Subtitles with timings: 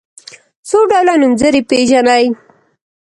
[0.67, 2.25] څو ډوله نومځري پيژنئ.